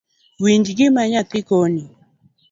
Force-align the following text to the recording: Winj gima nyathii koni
Winj 0.41 0.67
gima 0.77 1.03
nyathii 1.11 1.47
koni 1.49 1.83